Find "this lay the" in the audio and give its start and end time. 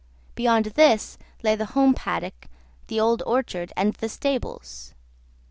0.65-1.67